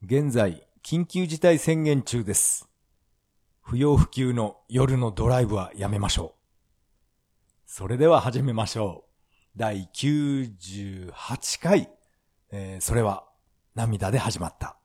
[0.00, 2.68] 現在、緊急事態宣言中です。
[3.60, 6.40] 不要不急の夜のドライブはやめましょう。
[7.66, 9.58] それでは始めましょう。
[9.58, 11.90] 第98回、
[12.52, 13.24] えーそれは
[13.74, 14.77] 涙で始まった。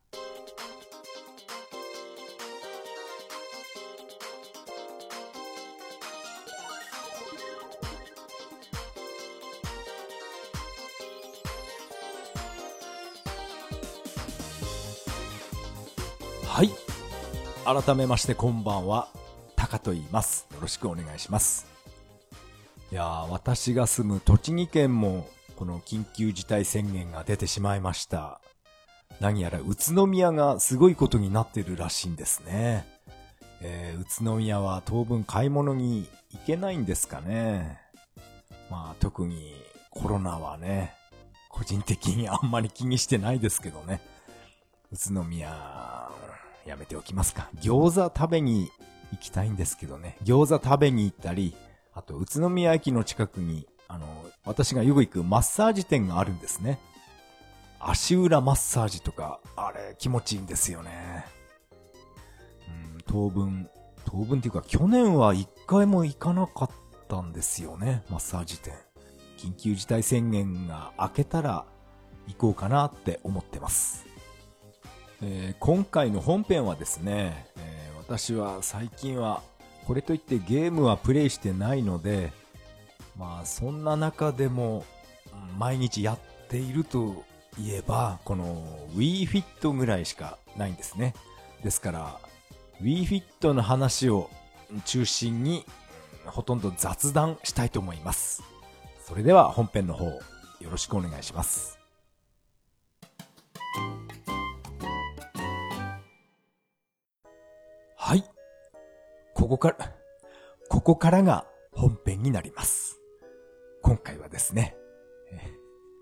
[17.66, 19.08] 改めましてこんばんは。
[19.56, 20.48] タカと言います。
[20.54, 21.66] よろしくお願いします。
[22.92, 28.42] いやー、私が住む栃木県も、この緊急事態宣言が出てしまいました。
[29.22, 32.86] 何やら宇都宮がすごいことになってるらしいんですね。
[33.62, 37.80] えー、宇都宮は当分買い物に行けないんですかね。
[38.70, 39.56] まあ特に
[39.90, 40.94] コロナはね、
[41.48, 44.02] 個人的にあんまり気にしてないですけどね。
[44.92, 46.10] 宇都宮、
[46.66, 47.50] やめておきますか。
[47.62, 48.72] 餃子食べに
[49.12, 50.18] 行きたいんですけどね。
[50.24, 51.56] 餃子食べに行ったり、
[51.94, 54.08] あと宇都宮駅の近くに、あの、
[54.46, 56.80] 私がよく行くマッサージ店があるんですね。
[57.80, 61.26] 足裏マッサージとか、あれ気持ちいいんですよね。
[62.68, 63.70] うん、当分、
[64.06, 66.70] 当分っていうか去年は一回も行かなかっ
[67.08, 68.74] たんですよね、マッサージ店。
[69.38, 71.66] 緊急事態宣言が明けたら
[72.28, 74.06] 行こうかなって思ってます。
[75.26, 79.42] えー今回の本編はですね、えー私は最近は
[79.88, 82.34] これといってゲームはプレイしてないので、
[83.18, 84.86] まあそんな中でも
[85.58, 87.24] 毎日やっていると
[87.58, 91.14] いえば、この Wii Fit ぐらいしかないんですね。
[91.64, 92.20] ですから、
[92.82, 94.30] Wii Fit の話を
[94.86, 95.66] 中心に
[96.26, 98.44] ほとんど雑談したいと思います。
[99.06, 100.22] それでは本編の方よ
[100.70, 101.80] ろしくお願いします。
[109.34, 109.94] ここから、
[110.70, 113.00] ここからが本編になります。
[113.82, 114.78] 今回はですね、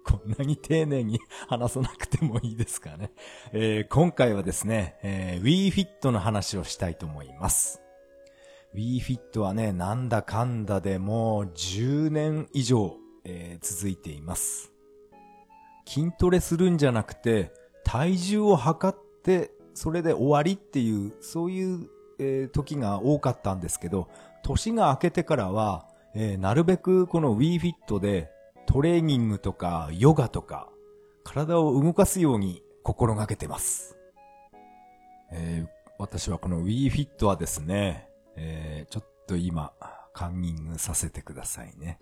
[0.03, 3.11] こんなに丁寧に話さなくてもいいですかね。
[3.53, 7.81] えー今回はですね、えー Wii Fit の話をしたいと思います。
[8.75, 14.72] Wii Fit はね、なんだかんだでもう10年以上、えー続いています。
[15.88, 17.51] 筋トレするんじゃなくて、
[17.83, 21.89] 体重を測って、それで終わりっていう、そういう、
[22.21, 24.07] え時が多かったんですけど、
[24.43, 28.29] 年が明けてからは、えーなるべくこの Wii Fit で
[28.67, 30.69] トレーニングとかヨガとか、
[31.23, 33.97] 体を動かすように心がけてます。
[35.31, 39.73] えー私はこの Wii Fit はですね、えーちょっと今、
[40.13, 41.99] カンニングさせてくださいね。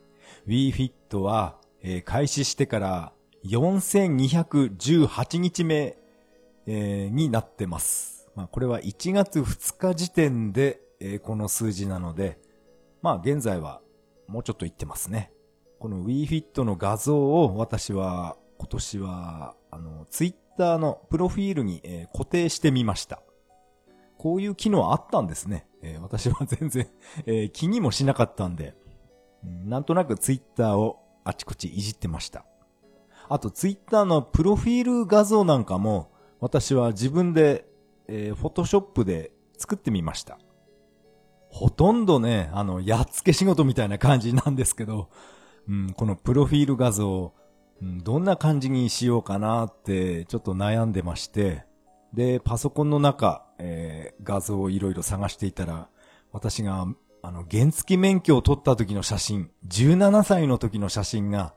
[0.47, 3.13] Wii Fit は、えー開始してから
[3.45, 5.97] 4218日目、
[6.65, 8.18] えーになってます。
[8.39, 12.39] まあ、これは1月2日時点で、えーこの数字なので、
[13.01, 13.81] まあ現在は
[14.29, 15.33] もうちょっと言ってますね。
[15.77, 23.21] この Wii Fit の画像を私は今年はあの Twitter のプロフィールに、えー固定してみました。
[24.17, 25.67] こういう機能あったんですね。
[25.81, 26.87] えー私は 全然、
[27.25, 28.73] えー気にもしなかったんで、
[29.43, 32.45] なんとなく Twitter をあちこちいじってました。
[33.27, 37.68] あと、ツイッターのプロフィール画像なんかも、私は自分で、
[38.09, 40.39] えー、フォトショップで作ってみました。
[41.49, 45.09] ほとんどね、あの、やっつけ仕事みたいな感じなんですけど、
[45.67, 47.33] うん、このプロフィール画像、
[47.81, 51.63] うん、どんな感じにしようかなって、ちょっと悩んでまして、
[52.13, 55.89] で、パソコンの中、えー画像をいろいろ探していたら、
[56.31, 56.85] 私が、
[57.21, 61.53] あの、原付免許を取った時の写真、17歳の時の写真が、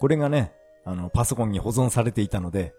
[0.00, 0.52] これがね、
[0.84, 2.74] あの、パソコンに保存されていたので、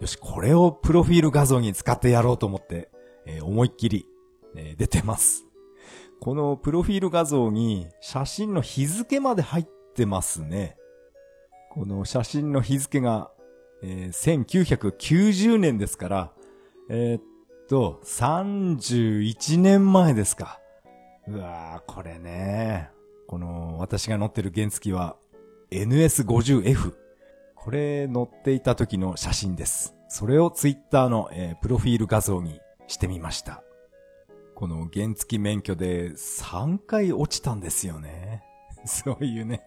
[0.00, 2.90] よし、これをプロフィール画像に使ってやろうと思って、
[3.26, 4.06] えー思いっきり、
[4.56, 5.44] えー出てます。
[6.20, 10.76] このプロフィール画像に写真の日付まで入ってますね。
[11.70, 13.30] この写真の日付が、
[13.82, 16.32] えー1990年ですから、
[16.88, 17.22] えーっ
[17.68, 20.60] と、31年前ですか。
[21.28, 22.90] うわー、これね。
[23.28, 25.16] この、私が乗ってる原付は
[25.70, 26.94] NS50F。
[27.54, 29.94] これ乗っていた時の写真です。
[30.12, 33.62] それをツイッターの、えープロフィール画像にしてみました。
[34.56, 38.42] この原付免許で3回落ちたんですよね。
[38.84, 39.62] そういうね、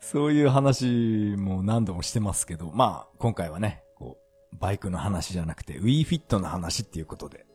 [0.00, 4.18] そういう話も何度もしてますけど、まあ今回はね、こ
[4.52, 7.46] う、バイクの話じゃなくて Wii Fit の話っていうことで、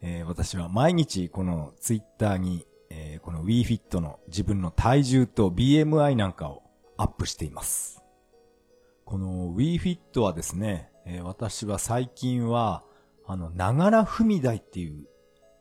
[0.00, 6.62] えー私は毎日このツイッターに、えーこの Wii Fit の自分の体重と BMI なんかを
[6.98, 8.00] アップしています。
[9.04, 12.82] この Wii Fit はですね、えー私は最近は、
[13.26, 15.06] あの、ながら踏み台っていう、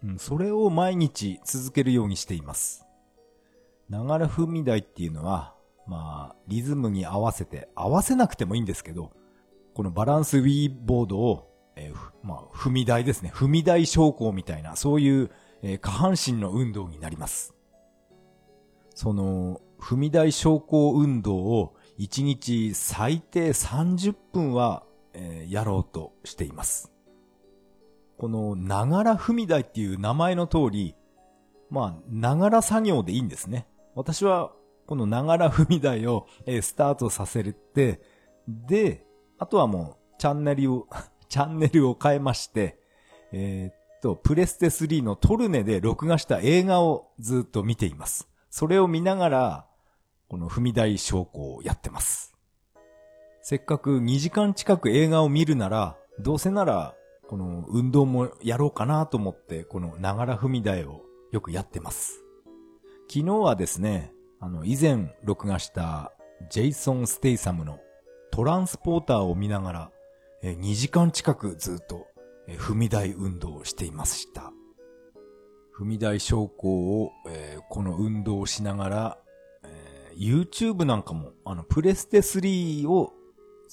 [0.04, 2.86] うん、それを毎日続けるようにしています。
[3.90, 5.56] ながら踏み台っていうのは、
[5.88, 9.12] まあ、リズムに合わせて、合わせなくてもいいんですけど、
[9.74, 13.32] このバランスウィーボードを、えー、まあ、踏み台ですね。
[13.34, 15.32] 踏み台昇降みたいな、そういう、
[15.62, 17.54] えー、下半身の運動になります。
[18.96, 26.92] その、踏み台昇降運動を1日最低30分は、えー、やろうとしています。
[28.18, 30.96] この、ながら踏み台っていう名前の通り、
[31.70, 33.68] まあ、ながら作業でいいんですね。
[33.96, 34.52] 私は、
[34.86, 38.02] このながら踏み台を、えー、スタートさせて、
[38.48, 39.06] で、
[39.38, 40.88] あとはもう、チャンネルを
[41.30, 42.80] チャンネルを変えまして、
[43.32, 48.30] えー、っと、プレステ3のトルネで録画した映画をずっと見ています。
[48.50, 49.68] それを見ながら、
[50.30, 52.33] この踏み台昇降をやってます。
[53.46, 56.96] せっかく2時間近く映画を見るなら、どうせなら、
[57.28, 61.02] この運動もやろうかなと思って、このながら踏み台を
[61.34, 62.24] よくやってます。
[63.10, 66.14] 昨日はですね、あの、以前録画した
[66.50, 67.80] ジェイソン・ステイサムの
[68.32, 69.92] トランスポーターを見ながら、
[70.42, 72.08] 2時間近くずっと、
[72.48, 74.54] 踏み台運動をしていました。
[75.78, 79.18] 踏み台昇降を、えー、この運動をしながら、
[79.66, 83.12] えー、YouTube なんかも、あの、プレステ3を、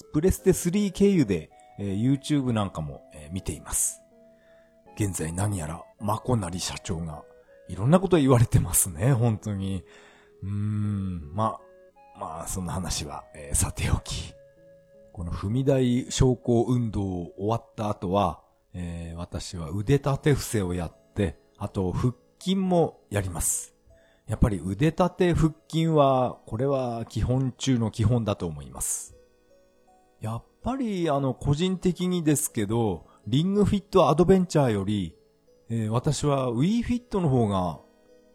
[0.05, 4.02] プレステ3経由で、えー、YouTube なんかも、え見ています。
[4.97, 7.23] 現在何やら、マコナリ社長が
[7.69, 9.85] いろんなこと言われてますね、本当に。
[10.43, 11.58] うーん、ま
[12.17, 14.35] あ、まあ、そんな話は、えー、さておき。
[15.12, 18.43] この踏み台昇降運動を終わった後は、
[18.75, 23.75] えー、私は腕立て伏せをやって、あと腹筋もやります。
[24.26, 29.19] やっぱり腕立て腹筋は、これは基本中の基本だと思います。
[30.20, 35.17] やっぱりあの個人的にですけど、リングフィットアドベンチャーより
[35.72, 37.81] えー、私は Wii Fit の方が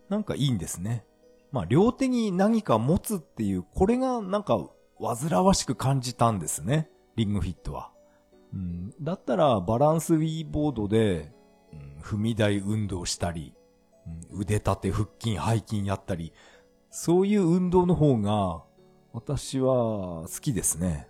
[0.10, 1.06] なんかいいんですね。
[1.52, 6.90] まあ、両手に何か持つっていう、これがなんか煩わしく感じたんですね。
[7.18, 7.92] リングフィットは。
[8.54, 11.34] うん、だったらバランス Wii ボードで、
[12.02, 13.54] 踏み台運動したり、
[14.31, 16.31] 腕立て腹筋背筋やったり、
[16.90, 18.64] そういう運動の方が
[19.12, 19.74] 私は
[20.24, 21.10] 好きですね。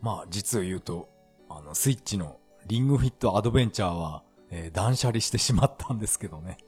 [0.00, 1.08] まあ実を言うと、
[1.48, 6.58] あのスイッチのリングフィットアドベンチャーはえー、断捨離してしまったんですけどね。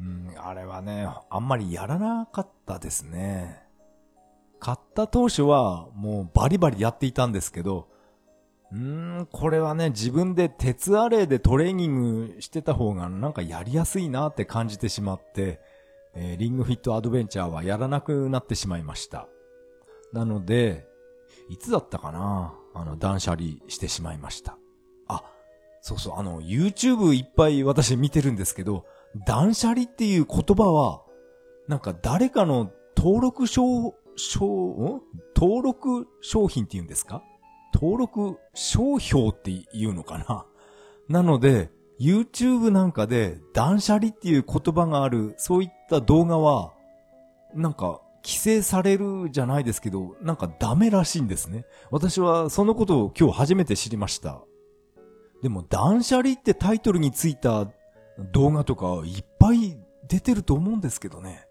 [0.00, 3.62] うん、あれはね、あんまりやらなかったですね。
[4.60, 7.88] 買った当初はもうバリバリやっていたんですけど、
[8.70, 15.60] うーん、これはね、自分で鉄アレイでトレーニングしてた方がなんかやりやすいなって感じてしまって、
[16.14, 19.26] えー、リングフィットアドベンチャーはやらなくなってしまいました。
[20.12, 20.86] なので、
[21.48, 22.54] いつだったかな？
[22.74, 24.56] あの、断捨離してしまいました。
[25.08, 25.24] あ、
[25.80, 28.84] そうそう、あの、YouTube いっぱい私見てるんですけど、
[29.26, 31.02] 断捨離っていう言葉は、
[31.66, 35.02] なんか誰かの登録商、商、
[35.34, 37.22] 登録商品って言うんですか？
[37.74, 40.46] 登録商標って言うのかな？
[41.08, 46.72] なので、YouTube なんかで断捨離っていう言葉がある、そういった動画は、
[47.54, 51.64] なんか規制されるじゃないですけど、なんかダメらしいんですね。
[51.90, 54.42] 私はそのことを今日初めて知りました。
[55.42, 57.68] でも断捨離ってタイトルについた
[58.32, 59.78] 動画とかいっぱい
[60.08, 61.46] 出てると思うんですけどね。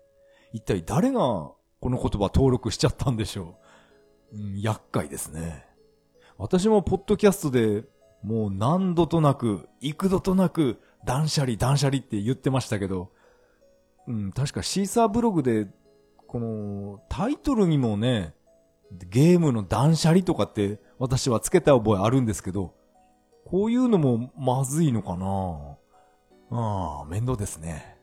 [0.53, 3.55] 一体誰がこの言葉登録しちゃったんでしょ
[4.33, 4.37] う。
[4.37, 5.65] うん、厄介ですね。
[6.37, 7.85] 私もポッドキャストで
[8.23, 13.11] もう何度となく、幾度となく断捨離断捨離って言ってましたけど、
[14.07, 15.67] うん、確かシーサーブログで、
[16.27, 18.33] このタイトルにもね、
[18.91, 22.73] ゲームの断捨離とかって私はつけた覚えあるんですけど、
[23.45, 25.77] こういうのもまずいのかな
[26.51, 27.97] ああ、面倒ですね。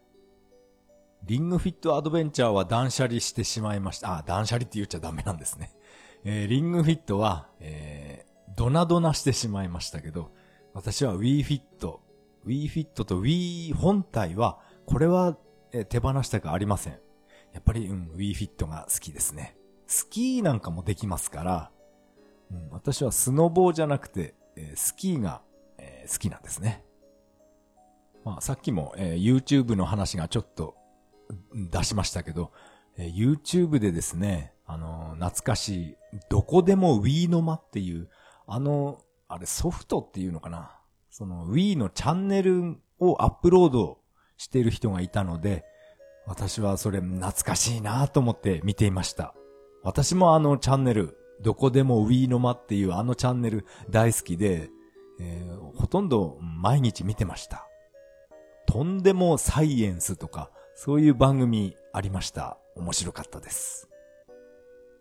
[1.24, 4.18] リングフィットアドベンチャーは断捨離してしまいました。
[4.18, 5.74] あ、断捨離って言っちゃダメなんですね。
[6.24, 10.32] えー、リングフィットは、えー、ドナドナしてしまいましたけど、
[10.74, 11.62] 私は Wii Fit、
[12.46, 15.36] Wii Fit と Wii 本体は、これは、
[15.72, 17.03] えー、手放したくありません。
[17.54, 19.56] やっぱり、うん、Wii Fit が好きですね。
[19.86, 21.70] スキーなんかもできますから、
[22.50, 25.40] うん、私はスノボーじゃなくて、えー、スキーが、
[25.78, 26.84] えー、好きなんですね。
[28.24, 30.74] まあ、さっきも、えー、YouTube の話がちょっと
[31.54, 32.52] 出しましたけど、
[32.96, 35.96] えー、YouTube でですね、あの、懐かしい、
[36.28, 38.08] どこでも Wii の間っていう、
[38.46, 40.80] あの、あれソフトっていうのかな。
[41.10, 44.00] その Wii のチャンネルをアップロード
[44.36, 45.64] している人がいたので、
[46.26, 49.34] 私はそれ懐かしいなと思って見ていました。
[49.82, 54.70] 私もあのチャンネルどこでも Wii の間っていうあのチャンネル大好きで、
[55.20, 57.68] えー、ほとんど毎日見てました。
[58.66, 62.58] とんでもサイエンスとか、そういう番組ありました。
[62.74, 63.88] 面白かったです。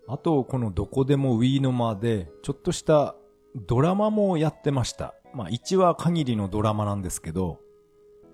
[0.07, 3.15] あと、このどこでも Wii の間で、ちょっとした
[3.55, 5.15] ドラマもやってました。
[5.33, 7.59] まあ、1話限りのドラマなんですけど、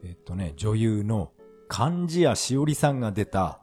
[0.03, 1.31] えっとね、女優の
[1.69, 3.59] 漢字谷しおりさんが出た、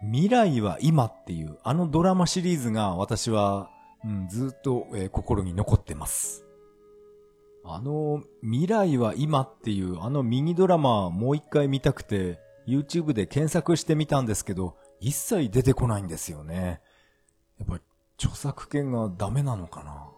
[0.00, 3.68] 未来は今っていう、あのドラマシリーズが私は、
[4.04, 6.46] うん、ずっと、えー心に残ってます。
[7.64, 16.80] あの、未来は今っていう、あのミニドラマもう一回見たくて、YouTube で検索してみたんですけど、一切出てこないんですよね。
[17.58, 17.82] やっぱり
[18.16, 20.08] 著作権がダメなのかな。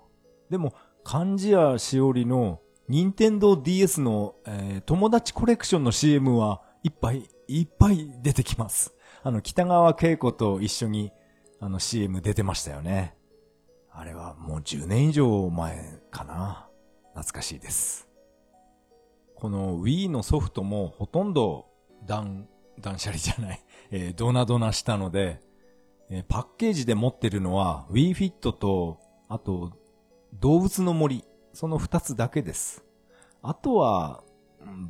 [0.51, 8.95] でも、漢字やしおりの任天堂 DS の、えー友達コレクションの CM はいっぱいいっぱい出てきます。
[9.23, 11.13] あの、北川景子と一緒に
[11.61, 13.15] あの CM 出てましたよね。
[13.93, 16.69] あれはもう10年以上前かな。
[17.15, 18.09] 懐かしいです。
[19.35, 21.67] この Wii のソフトもほとんど
[22.07, 25.41] 断、断捨離じゃない、 えードナドナしたので、
[26.09, 29.73] えーパッケージで持ってるのは Wii Fit と、あと、
[30.35, 32.85] 動物の森、その二つだけです。
[33.43, 34.23] あとは、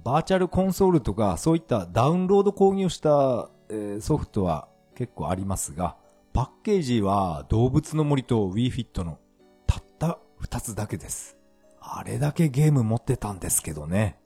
[0.03, 5.97] バーチャルコンソールとか、そういったダウンロード購入した、えソフトは結構ありますが、
[6.33, 9.19] パッケージは動物の森と w i f i t の
[9.67, 11.37] たった二つだけです。
[11.81, 14.19] あれだけゲーム持ってたんですけどね。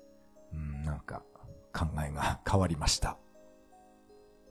[0.52, 1.22] うん、なんか
[1.72, 3.16] 考えが変わりました。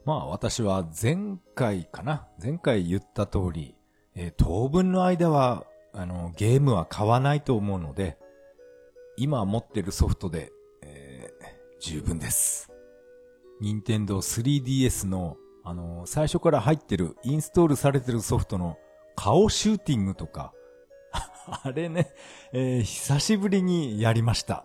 [0.04, 3.76] まあ私は前回かな前回言った通り、
[4.14, 8.18] えー当分の間は、あの、ゲームは買わないと思うので、
[9.16, 10.50] 今持ってるソフトで、
[11.84, 12.72] 十分です。
[13.60, 18.78] 任天堂 3DS の、あの、最初から入ってる、インストールされてるソフトの
[19.16, 20.54] 顔シューティングとか、
[21.62, 22.14] あれね、
[22.54, 24.64] えー久しぶりにやりました。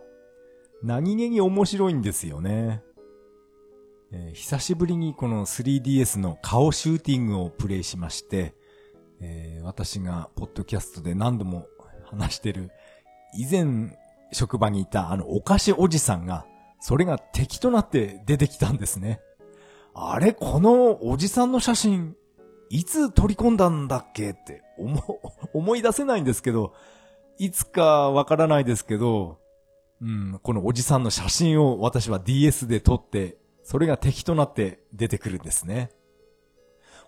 [0.82, 2.82] 何気に面白いんですよね。
[4.14, 8.56] えー久しぶりにこの 3DS の顔シューティングをプレイしまして、
[9.20, 11.68] えー私がポッドキャストで何度も
[12.06, 12.72] 話してる、
[13.38, 14.00] 以前
[14.32, 16.46] 職場にいたあのお菓子おじさんが、
[16.80, 19.22] それが敵となって出てきたんですね。
[19.94, 22.16] あれ、このおじさんの写真、
[22.70, 25.02] いつ取り込んだんだっけって思、
[25.54, 26.74] 思い出せないんですけど、
[27.38, 29.40] いつかわからないですけど、
[30.02, 35.92] うん、このおじさんの写真を私は DS で撮って、それが敵となって出てくるんですね。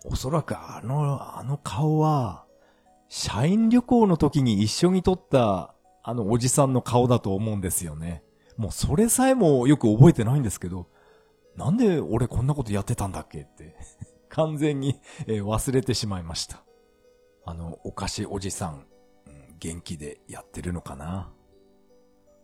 [0.04, 2.44] おそらくあの、あの顔は、
[3.08, 8.22] 社員旅行の時に一緒に撮ったあのおじさんの顔だと思うんですよね。
[8.56, 10.88] もうそれさえもよく覚えてないんですけど、
[11.56, 13.76] なんで俺こんなことやってたんだっけって、
[14.28, 16.62] 完全にえ忘れてしまいました。
[17.44, 18.86] あの、お菓子おじさん、
[19.58, 21.32] 元気でやってるのかな？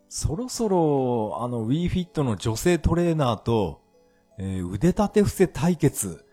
[0.08, 3.82] そろそろ、あの Wii Fit の女性トレーナーと、
[4.38, 6.24] えー腕立て伏せ対決、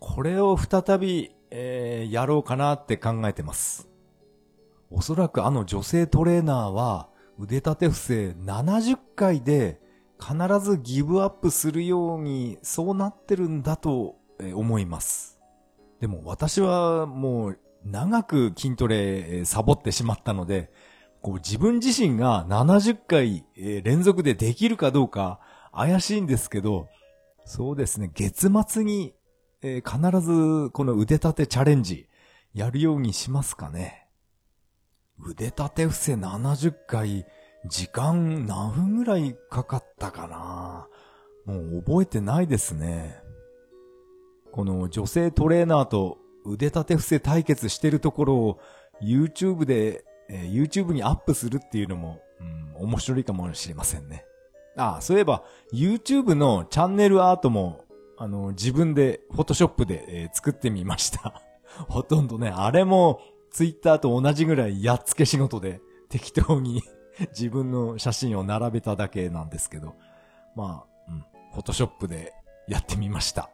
[0.00, 3.88] これを再び、えーやろうかなって考えてます。
[4.90, 9.80] おそらくあの女性トレーナーは腕立て伏せ70回で
[10.18, 14.16] 必ずギブアップするようにそうなってるんだと
[14.54, 15.38] 思います。
[16.00, 20.70] でも私はもう長く筋トレサボってしまったので、
[21.22, 25.40] こう自分自身が70回連続でできるかどうか
[25.72, 26.88] 怪しいんですけど、
[27.44, 29.14] そうですね、月末に
[29.60, 32.08] 必ずこの腕立てチャレンジ
[32.54, 34.05] やるようにしますかね。
[35.24, 37.26] 腕立て伏せ70回、
[37.66, 40.88] 時間何分ぐらいかかったかな？
[41.46, 43.20] もう覚えてないですね。
[44.52, 48.60] この女性トレーナーと腕立て伏せ対決してるところを
[49.02, 54.24] YouTube で、えー YouTube にアップするっていうのも、うん、面白いかもしれませんね。
[54.76, 57.84] あ、そういえば YouTube のチャンネルアートも
[58.18, 61.42] あの、自分で、フォトショップで、えー作ってみました。
[61.88, 63.20] ほとんどね、あれも、
[63.56, 66.82] ツイッターと同じぐらいやっつけ仕事で、適当に
[67.32, 69.94] 自分の写真を並べただけなんですけど、
[70.54, 72.34] まあ、うん、フォトショップで
[72.68, 73.48] やってみました。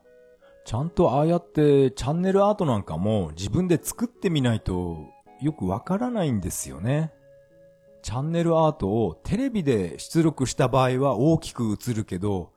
[0.65, 5.07] ちゃんとああやってチャンネルアートなんかも自分で作ってみないと
[5.41, 7.13] よくわからないんですよね。
[8.03, 12.51] チャンネルアートをテレビで出力した場合は大きく映るけど、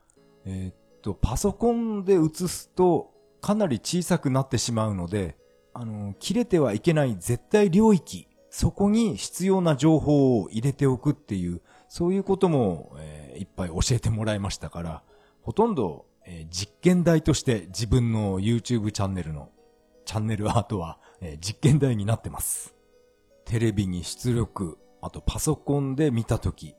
[0.45, 5.37] えーっと、パソコンで映すとかなり小さくなってしまうので、
[5.77, 15.03] あの、切れてはいけない絶対領域、そこに必要な情報を入れておくっていう、そういうことも、えーいっぱい教えてもらいましたから、
[15.41, 19.49] ほとんど、えー実験台として自分の YouTube チャンネルの
[20.05, 22.73] チャンネルアートは、えー実験台になってます。
[23.43, 26.73] テレビに出力、あとパソコンで見たとき、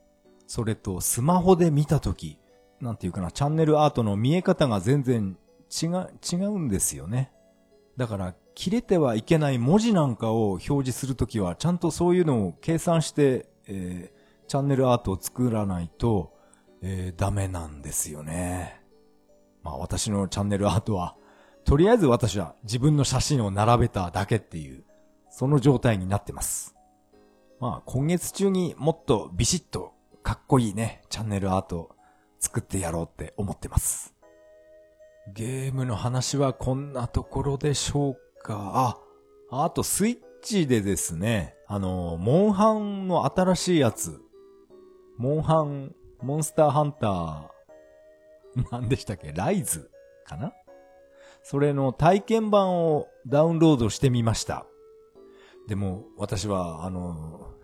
[0.47, 2.39] それとスマホで見たとき、
[2.81, 5.37] なんていうかな、チャンネルアートの見え方が全然
[5.71, 7.31] 違、違うんですよね。
[7.99, 16.33] だから、切れてはいけない文字なんかを表示するときは、ちゃんとそういうのを計算して、えー、チャンネルアートを作らないと、
[16.81, 18.81] えー、ダメなんですよね。
[19.63, 21.17] まあ私のチャンネルアートは、
[21.65, 24.85] とりあえず私は自分の写真を並べただけっていう、
[25.29, 26.75] その状態になってます。
[27.61, 31.95] まあ今月中にもっとビシッとかっこいいね、チャンネルアート
[32.39, 34.15] 作ってやろうって思ってます。
[35.35, 38.99] ゲームの話はこんなところでしょうか。
[39.51, 44.21] あ、あとスイッチでですね、あの、モンハンの新しいやつ、
[45.17, 47.57] モンハン、モンスターハンター、
[48.71, 49.33] 何でしたっけ？
[49.33, 49.91] ライズ
[50.25, 50.53] かな？
[51.43, 54.67] それの体験版をダウンロードしてみました。
[55.69, 57.55] でも、私は、あの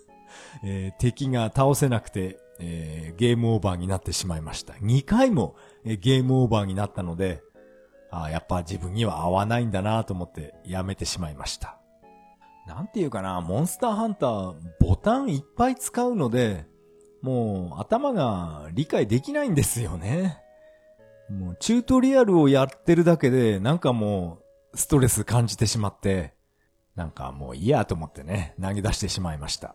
[0.64, 4.74] えー、敵が倒せなくて、えー、ゲームオーバーになってしまいました。
[4.74, 7.42] 2回も、えー、ゲームオーバーになったので、
[8.10, 11.78] ああやっぱ自分には合わないんだなと思ってやめてしまいました。
[12.66, 16.66] なんていうかな、モンスターハンター、ボタンいっぱい使うので、
[17.22, 20.38] もう頭が理解できないんですよね。
[21.28, 24.40] もうチュートリアルをやってるだけで、なんかも
[24.72, 26.34] うストレス感じてしまって、
[26.96, 29.74] なんかもういいやと思ってね、投げ出してしまいました。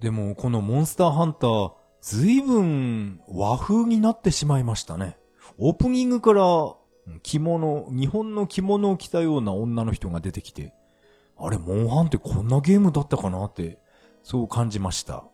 [0.00, 5.16] でも、このモンスターハンター、ずいぶん和風になってしまいましたね。
[5.58, 6.42] オープニングから
[7.22, 10.74] 着物、日本の着物を着たような女の人が出てきて、
[11.36, 13.78] あれ、モンハンってこんなゲームだったかなって、
[14.22, 15.24] そう感じました。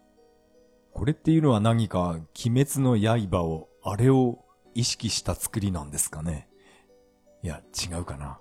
[0.92, 6.48] これっていうのは何か、鬼滅の刃を、あれを意識した作りなんですかね。
[7.42, 8.40] いや、違うかな。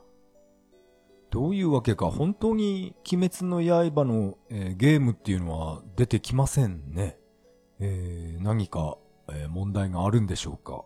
[1.30, 7.20] どういうわけか本当に鬼滅の刃の、えー、ゲームっていうのは出てきませんね。
[7.80, 8.98] えー、何か、
[9.32, 10.84] えー、問題があるんでしょうか。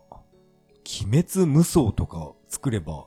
[0.84, 3.06] 鬼滅無双とか作れば、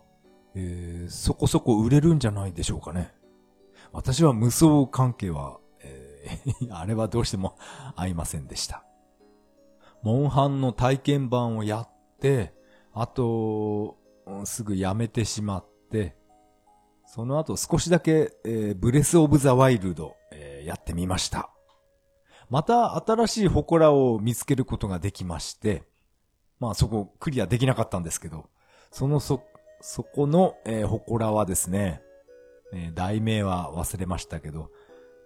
[0.56, 3.13] えー、そこそこ売れるんじゃないでしょうかね。
[3.94, 7.58] 私は無双関係は、えー、 あれはどうしても
[7.96, 8.84] 合いませんでした。
[10.02, 12.54] モンハンの体験版をやって、
[12.94, 13.98] あと、
[14.46, 16.18] すぐやめてしまって、
[17.06, 21.50] その後少しだけ、えー、ブレスオブザワイルド、えー、やってみました。
[22.50, 25.84] また新しい祠を見つけることができまして、
[26.60, 28.50] まあそこクリアできなかったんですけど、
[28.91, 29.43] そのそ、
[29.82, 32.02] そこの、えー、祠はですね、
[32.74, 34.72] えー、題名は忘れましたけど、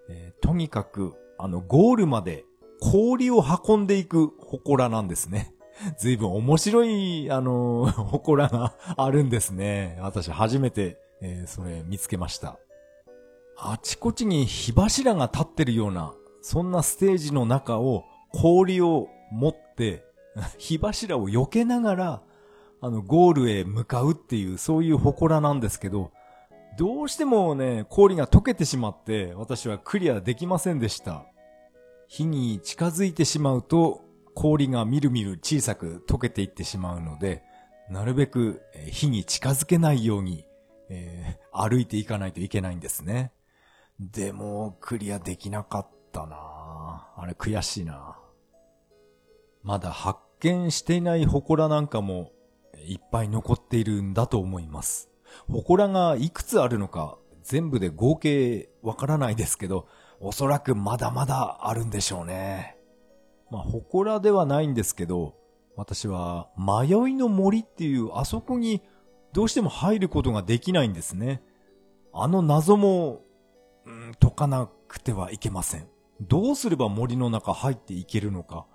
[0.10, 2.46] えー、とにかく、あの、ゴールまで
[2.80, 5.54] 氷を運んでいく祠なんですね。
[5.98, 9.98] ずいぶん面白い、あのー、祠があるんですね。
[10.02, 12.60] 私初めてえー、それ見つけました。
[13.58, 20.04] あちこちに火柱が立ってるような、そんなステージの中を氷を持って、
[20.58, 22.22] 火柱を避けながら、
[22.82, 26.12] あの、ゴールへ向かうっていう、そういう祠なんですけど、
[26.78, 31.26] どうしてもね、氷が溶けてしまって、私はクリアできませんでした。
[32.08, 34.02] 火に近づいてしまうと、
[34.34, 37.44] 氷がみるみる小さく溶けていってしまうので、
[37.90, 40.46] なるべく火に近づけないように
[40.92, 43.32] えー、 歩いていかないといけないんですね。
[44.00, 48.18] でも、クリアできなかったなあれ悔しいな
[49.64, 52.32] まだ発見していない祠なんかも
[52.86, 55.10] いっぱい残っているんだと思います。
[55.48, 59.88] 祠がいくつあるのか全部で合計わからないですけど、
[60.20, 62.78] おそらくまだまだあるんでしょうね。
[63.50, 65.36] まあ、祠ではないんですけど、
[65.76, 68.82] 私は迷いの森っていうあそこに
[69.34, 71.42] どうしても入ることができないんですね。
[72.14, 73.22] あの謎も、
[73.86, 75.88] うん、解かなくてはいけません。
[76.20, 78.68] どうすれば森の中入っていけるのか、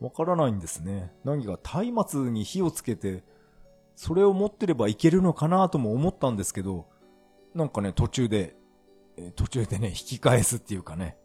[0.00, 1.12] わからないんですね。
[1.24, 1.58] 何か
[1.92, 3.24] 松明に火をつけて、
[3.96, 6.86] それを持ってればいけるのかなとも思ったんですけど、
[7.54, 8.56] なんかね、途中で、
[9.34, 11.18] 途中でね、引き返すっていうかね、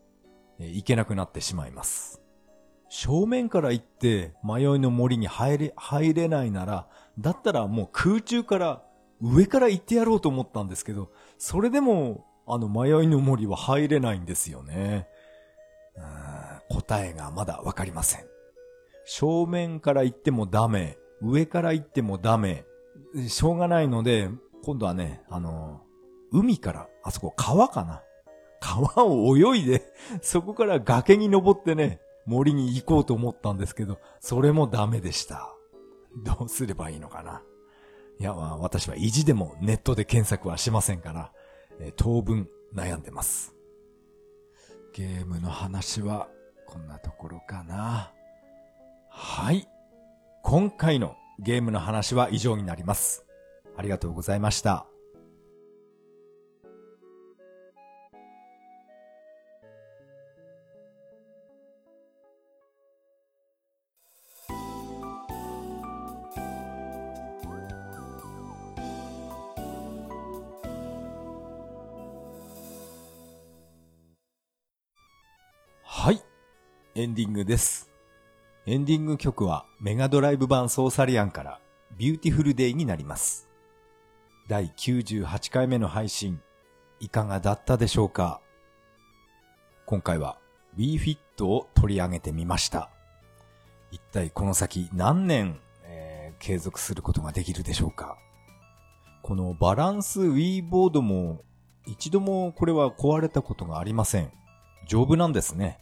[0.59, 2.19] いけなくなってしまいます。
[2.89, 6.87] 正面から行って迷いの森に入れ、入れないなら、
[7.19, 8.83] だったらもう空中から
[9.21, 15.07] 上から行ってやろうと思ったんですけど、それでもあの迷いの森は入れないんですよね。
[16.69, 18.32] 答えがまだわかりません。
[19.05, 22.65] 正面から行ってもダメ、上から行ってもダメ、
[23.27, 24.29] しょうがないので、
[24.63, 25.81] 今度はね、あの、
[26.31, 28.01] 海から、あそこ川かな。
[28.59, 35.53] 川を泳いで、 そこから崖に登ってね、森に行こうと思ったんですけど、それもダメでした。
[36.23, 37.43] どうすればいいのかな。
[38.19, 41.33] いや、まあ、私は意地でもネットで検索はしませんから、
[41.79, 43.53] えー、当分悩んでます。
[44.93, 46.29] ゲームの話は
[46.67, 48.13] こんなところかな。
[49.15, 49.67] はい。
[50.41, 53.25] 今回のゲームの話は以上になります。
[53.77, 54.87] ありがとうございました。
[75.83, 76.19] はい。
[76.95, 77.92] エンディングです。
[78.65, 81.59] エンディング曲はメガドライブ版ソーサリアンから
[81.97, 83.49] ビューティフルデイになります。
[84.47, 86.39] 第98回目の配信、
[87.01, 88.39] いかがだったでしょうか？
[89.85, 90.37] 今回は
[90.77, 92.89] Wii Fit を取り上げてみました。
[93.91, 98.17] 一体この先何年、えー、継続することができるでしょうか？
[99.23, 101.43] このバランス Wii ボードも
[101.85, 104.31] 一度もこれは壊れたことがありません。
[104.87, 105.79] 丈夫なんですね。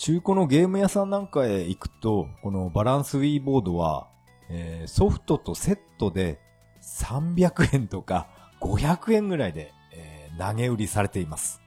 [0.00, 4.08] 中古のゲーム屋さんなんかへ行くと、このバランス Wii ボードは、
[4.48, 6.40] えー、ソフトとセットで
[6.80, 8.26] 300円とか
[8.62, 11.60] 500円ぐらいで、えー、投げ売りされています。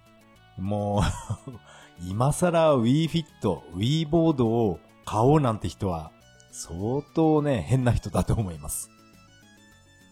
[0.57, 1.01] も
[1.47, 1.51] う
[2.09, 3.25] 今更 Wii Fit、
[3.75, 6.11] Wii ボードを買おうなんて人は
[6.51, 8.89] 相当ね、変な人だと思います。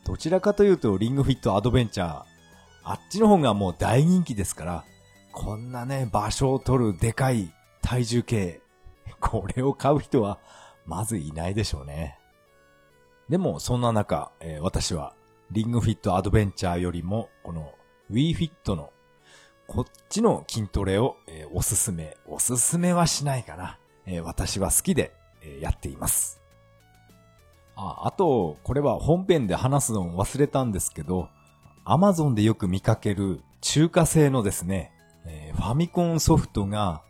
[0.05, 2.23] どちらかというとリングフィットアドベンチャー、
[2.83, 4.83] あっちの方がもう大人気ですから、
[5.31, 7.51] こんなね、場所を取るでかい
[7.81, 8.61] 体重計。
[9.19, 10.39] これを買う人は、
[10.85, 12.17] まずいないでしょうね。
[13.29, 15.13] でも、そんな中、えー、私は、
[15.51, 17.73] リングフィットアドベンチャーよりも、この
[18.11, 18.91] Wii Fit の、
[19.67, 23.77] こっちの筋トレを、えー、おすすめ、おすすめはしないかな。
[24.05, 25.13] えー、私は好きで、
[25.43, 26.41] えやっています。
[27.75, 31.29] あ、あと、これは本編で話すのを忘れたんですけど、
[31.85, 34.91] Amazon でよく見かける中華製のですね、
[35.25, 37.03] えファミコンソフトが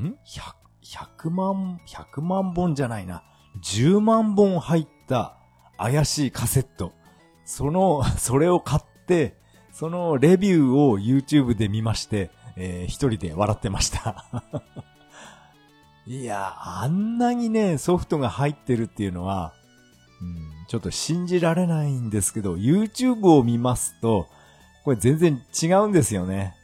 [0.00, 3.22] ん ?100、100万、100万本じゃないな。
[3.62, 5.36] 10万本入った
[5.76, 6.92] 怪しいカセット。
[7.44, 9.36] その、 それを買って、
[9.72, 14.26] そのレビューを YouTube で見まして、えー、一人で笑ってました
[16.06, 19.54] いや、あんなにね、ソフトが入ってるっていうのは、
[20.20, 24.28] うん、ちょっと信じられないんですけど、YouTube を見ますと、
[24.84, 26.54] これ全然違うんですよね。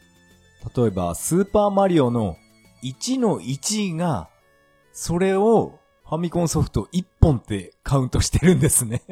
[0.77, 2.37] 例えば、スーパーマリオの
[2.83, 4.29] 1の1が、
[4.93, 9.03] それをファミコンソフト1本ってカウントしてるんですね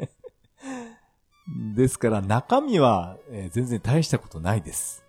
[1.75, 3.17] ですから中身は、
[3.51, 5.03] 全然大したことないです。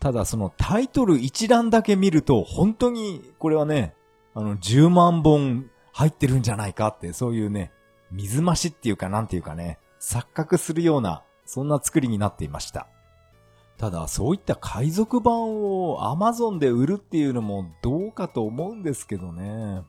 [0.00, 3.94] ただそのタイトル一覧だけ見ると本当にこれはね、
[4.34, 7.70] あの10万本入ってるんじゃないかってそういうね、
[8.10, 12.88] 水増しっていうかなんていうかね、錯覚するようなそんな作りになっていました。
[13.78, 19.82] ただ、そういった海賊版を Amazon で売るっていうのもどうかと思うんですけどね。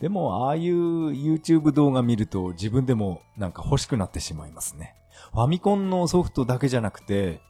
[0.00, 4.94] でも、ああいう YouTube 動画見ると自分でもなんか欲しくなってしまいますね。
[5.32, 7.40] ファミコンのソフトだけじゃなくて、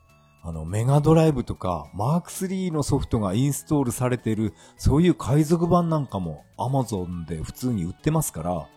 [0.42, 8.68] あの、メガドライブとか、マーク3のソフトがインストールされてる、そういう海賊版なんかも Amazon で普通に売ってますから、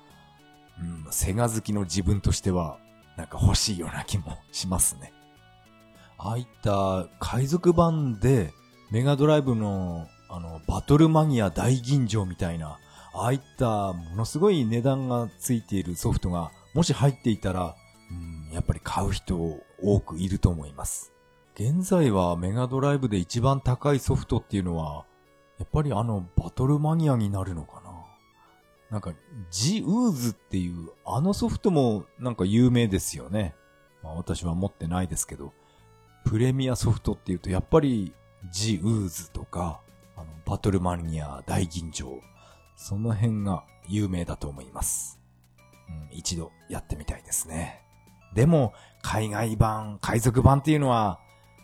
[1.05, 2.77] うん、セガ好きの自分としては、
[3.15, 5.13] なんか欲しいような気もしますね。
[6.23, 8.53] ああいった海賊版で
[8.91, 12.77] メガドライブのあのバトルマニア大吟醸みたいな
[13.13, 17.75] ああいったものすごい値段がついているソフトがもし入っていたら、
[18.11, 19.35] うん、やっぱり買う人
[19.81, 21.11] 多くいると思います。
[21.55, 25.05] 現在はメガドライブで一番高いソフトっていうのは、
[25.59, 27.91] やっぱりあのバトルマニアになるのかな
[28.89, 29.13] なんか、
[29.49, 33.53] ジ・ウーズっていうあのソフトもなんか有名ですよね。
[34.01, 35.53] まあ私は持ってないですけど。
[36.23, 38.13] プレミアソフトっていうと、やっぱり、
[38.49, 39.81] ジ・ウーズとか、
[40.15, 42.19] あの、バトルマニア大吟醸、
[42.75, 45.19] その辺が有名だと思います。
[45.89, 47.81] うん、一度やってみたいですね。
[48.33, 51.19] でも、海外版、海賊版っていうのは、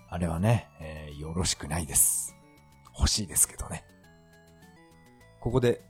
[0.10, 2.36] あれはね、えー、よろしくないです。
[2.98, 3.84] 欲しいですけどね。
[5.40, 5.82] ここで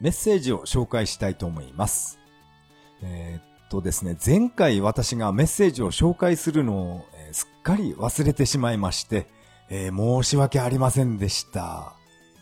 [0.00, 2.18] メッセージを紹介したいと思います。
[3.02, 9.26] えー、っとですね、前回私がメッセージを紹介するのをすっかり忘れてしまいまして、
[9.68, 11.92] えー、申し訳ありませんでした。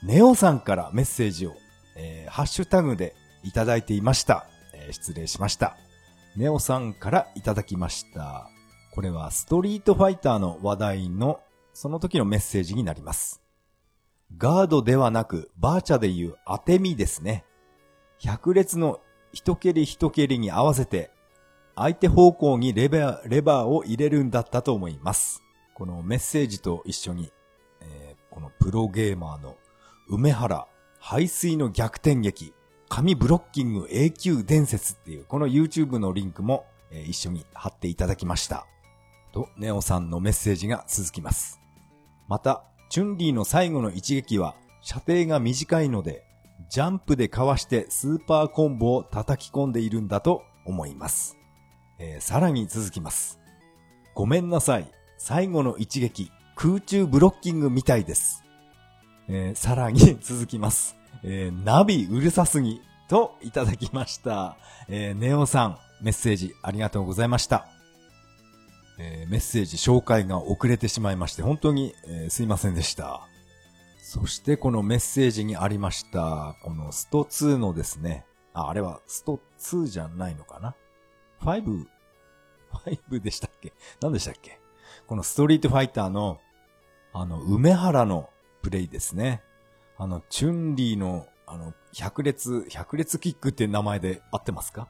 [0.05, 1.55] ネオさんからメッセージを、
[1.97, 4.47] えー、ハッシュタグでいただいていました。
[4.73, 5.77] えー、失礼しました。
[6.37, 8.49] ネオさんからいただきました。
[8.93, 11.41] これはストリートファイターの話題の
[11.73, 13.43] その時のメッセージになります。
[14.37, 17.45] ガードではなくバーチャでいう当て身ですね。
[18.21, 19.01] 百列の
[19.33, 21.11] 一蹴り一蹴りに合わせて
[21.77, 25.43] 相手方向にレバー、レバーを入れるんだったと思います。
[25.75, 27.33] このメッセージと一緒に、
[27.81, 29.57] えー、このプロゲーマーの
[30.09, 30.67] 梅原
[31.01, 32.55] 排水の逆転劇、
[32.89, 38.67] 紙ブロッキング永久伝説っていう、この YouTube のリンクも、えー、一緒に貼っていただきました。
[39.33, 41.61] と、ネオさんのメッセージが続きます。
[42.29, 46.25] また、チュンリーの最後の一撃は、射程が短いので、
[46.71, 51.37] ジャンプでかわしてスーパーコンボを叩き込んでいるんだと思います。
[51.99, 53.41] えー、さらに続きます。
[54.15, 54.87] ごめんなさい。
[55.19, 58.45] 最後の一撃、空中ブロッキングみたいです。
[59.29, 60.97] えー、さらに続きます。
[61.23, 64.57] えー、ナビうるさすぎといただきました。
[64.89, 67.67] えー、ネオさん、メッセージありがとうございました。
[68.99, 73.27] えー、メッセージ紹介が遅れてしまいまして、本当に、えー、すいませんでした。
[73.99, 80.77] そしてこのメッセージにありました、このスト2のですね、あ、あれはスト2じゃないのかな
[81.45, 81.87] ?5、
[83.11, 83.73] 5でしたっけ？
[84.01, 84.59] 何でしたっけ？
[85.07, 86.41] このストリートファイターの、
[87.13, 88.31] あの、梅原の
[88.63, 89.43] プレイですね。
[89.97, 94.89] あの、チュンリーの、あの、百列、百列キックっていう名前で合ってますか？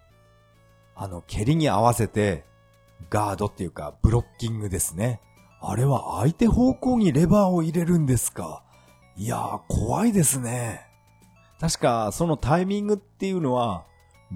[0.95, 2.45] あの、蹴りに合わせて、
[3.11, 5.21] ガードっていうか、ブロッキングですね。
[5.61, 8.62] あれは相手方向にレバーを入れるんですか？
[9.17, 10.87] いやー、怖いですね。
[11.61, 13.85] 確か、そのタイミングっていうのは、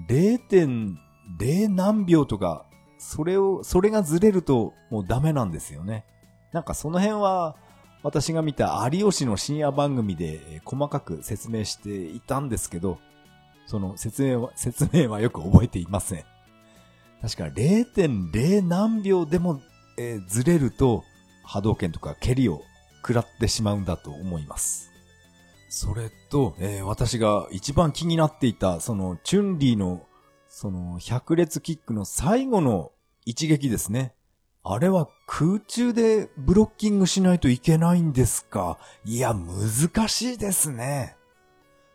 [0.07, 0.95] 0.
[1.37, 2.65] 0何秒とか、
[2.97, 6.05] それを、それがずれるともうダメなんですよね。
[6.51, 7.55] なんかその辺は、
[8.01, 12.97] 私が見た有吉の深夜番組で細かく説明していたんですけど、
[13.67, 16.23] その説明は、説明はよく覚えていません。
[17.21, 19.61] 確か0.0何秒でも、
[19.97, 21.03] えー、ずれると
[21.43, 22.63] 波動拳とか蹴りを
[23.01, 24.89] 食らってしまうんだと思います。
[25.69, 30.01] それと、えー、私が一番気になっていた、その、チュンリーの、
[30.49, 32.91] その、百列キックの最後の
[33.25, 34.13] 一撃ですね。
[34.63, 38.77] あれは空中でブロッキングしないといけないんですか？
[39.05, 41.15] いや、難しいですね。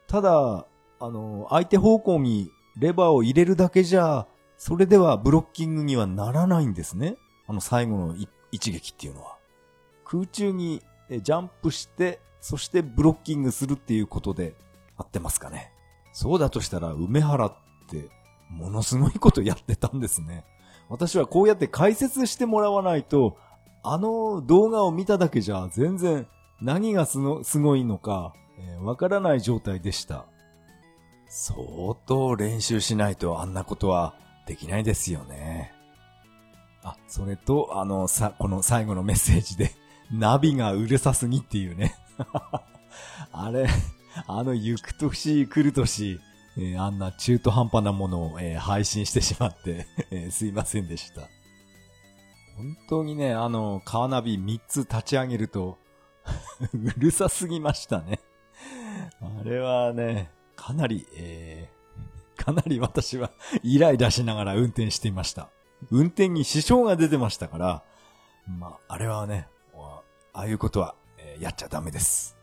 [0.07, 0.67] ただ、
[1.01, 7.17] あの、相手方向にレバーを入れるだけじゃ、それではブロッキングにはならないんですね。
[7.47, 8.17] あの最後の
[8.51, 9.37] 一撃っていうのは。
[10.05, 14.55] 空中にジャンプして、そしてブロッキングするっていうことで
[14.97, 15.73] 合ってますかね。
[16.13, 17.57] そうだとしたら、梅原っ
[17.89, 18.09] て
[18.49, 20.45] ものすごいことやってたんですね。
[20.89, 23.37] 私はこうやって解説してもらわないと、
[23.83, 26.27] あの動画を見ただけじゃ全然
[26.61, 30.27] 何がすのすごいのかわ、えー、からない状態でした。
[31.29, 31.59] 相
[32.07, 34.15] 当練習しないとあんなことは
[34.47, 35.73] できないですよね。
[36.85, 39.73] あ、それと、あの、さ、この最後のメッセージで、
[40.13, 41.97] ナビがうるさすぎっていうね。
[43.33, 43.67] あれ、
[44.27, 46.21] あの、行く年来る年、
[46.57, 51.23] えー、あんな中途半端なものを、えー、配信してしまって えー、すいませんでした。
[52.57, 55.79] 本当にね、あの、カーナビ3つ立ち上げると
[56.73, 58.21] うるさすぎましたね
[59.21, 63.31] あれはね、かなり、えー、かなり私は
[63.63, 65.51] イライラしながら運転していました。
[65.91, 67.83] 運転に支障が出てましたから、
[68.47, 70.03] まあ、あれはね、あ
[70.41, 72.37] あいうことは、えー、やっちゃダメです。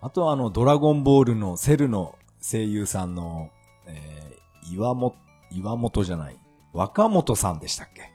[0.00, 3.50] あとはあの、ドラゴンボールのセルの声優さんの、
[3.86, 5.14] えー、岩本、
[5.52, 6.36] 岩本じゃない、
[6.72, 8.10] 若本さんでしたっけ？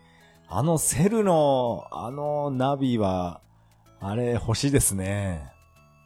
[0.49, 3.41] あのセルの、あのナビは、
[3.99, 5.51] あれ欲しいですね。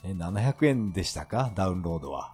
[0.04, 1.52] え、700円でしたか？
[1.56, 2.34] ダウンロードは。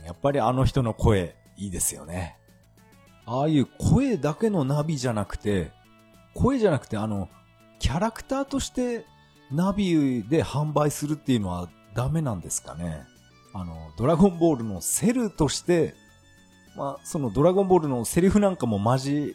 [0.00, 2.36] うん、やっぱりあの人の声、いいですよね。
[3.26, 5.70] ああいう声だけのナビじゃなくて、
[6.34, 7.28] 声じゃなくてあの、
[7.78, 9.04] キャラクターとして
[9.52, 13.04] ナビで販売するっていうのはダメなんですかね？
[13.52, 15.94] あの、ドラゴンボールのセルとして、
[16.76, 19.34] まあ、そのドラゴンボールのセリフなんかも交、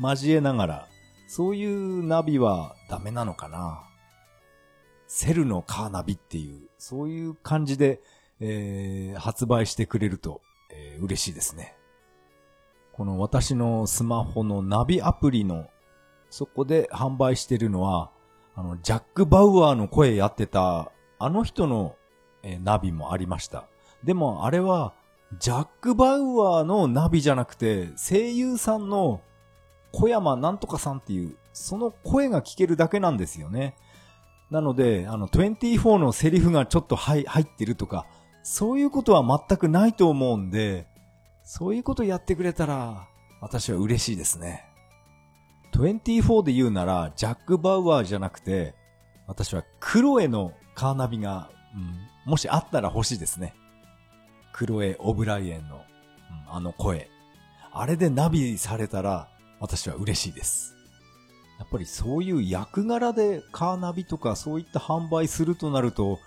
[0.00, 0.88] 交えながら、
[1.28, 3.82] そういうナビはダメなのかな。
[5.06, 8.00] セルのカーナビっていう、そういう感じで、
[8.40, 11.76] えー、発売してくれると、えー、嬉しいですね。
[12.92, 15.68] この私のスマホのナビアプリの、
[16.30, 18.10] そこで販売してるのは、
[18.54, 21.96] あの、ジャック・バウアーの声やってた、あの人の
[22.42, 23.66] え、ナビもありました。
[24.04, 24.94] でもあれは、
[25.38, 29.20] ジャック・バウアーのナビじゃなくて、声優さんの
[29.92, 33.76] 小山なんとかさんっていう、その声が聞けるだけなんですよね。
[34.50, 38.06] なので、あの、24のセリフがちょっと入ってるとか、
[38.42, 40.86] そういうことは全くないと思うんで、
[41.44, 43.08] そういうことやってくれたら、
[43.40, 44.66] 私は嬉しいですね。
[45.72, 48.74] 24で言うなら、ジャック・バウアーじゃなくて、
[49.26, 53.54] 私はクロエのカーナビが、うん、もしあったら欲しいですね。
[54.52, 57.08] クロエ・オブライエンの、うん、あの声。
[57.72, 59.28] あれでナビされたら
[59.60, 60.74] 私は嬉しいです。
[61.58, 66.18] やっぱりそういう役柄でカーナビとかそういった販売するとなると、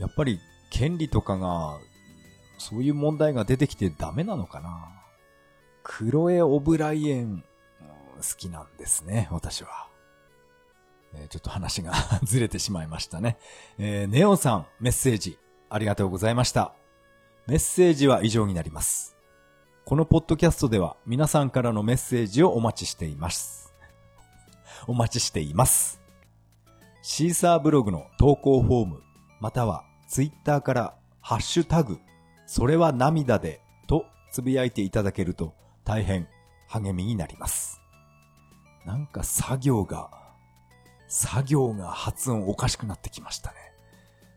[0.00, 1.78] やっぱり権利とかが、
[2.58, 4.88] そういう問題が出てきてダメなのかな。
[5.82, 7.44] クロエ・オブライエン、
[8.16, 9.88] 好きなんですね、私は。
[11.14, 11.92] え、ちょっと話が
[12.24, 13.36] ずれてしまいましたね。
[13.78, 16.74] えー、ネオンさん、メッセージ、ありがとうございました。
[17.46, 19.16] メッセージは以上になります。
[19.84, 23.74] このポッドキャストでは皆さんからのメッセージをお待ちしています。
[24.86, 26.00] お待ちしています。
[27.02, 29.02] シーサーブログの投稿フォーム、
[29.40, 31.98] またはツイッターからハッシュタグ、
[32.46, 36.28] それは涙でとつぶやいていただけると大変
[36.68, 37.80] 励みになります。
[38.86, 40.10] なんか作業が、
[41.14, 43.56] 作業が発音おかしくなってきましたね。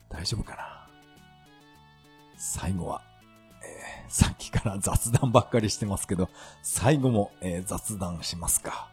[0.09, 0.89] 大丈夫かな？
[2.37, 3.01] 最後は、
[3.63, 6.27] えー、さっきから雑談ばっかりしてますけど、
[6.63, 8.89] 最後も、えー、雑談しますか。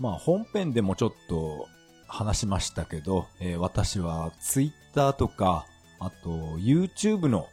[0.00, 1.68] まあ本編でもちょっと
[2.08, 5.66] 話しましたけど、えー、私は Twitter とか、
[6.00, 7.46] あと YouTube の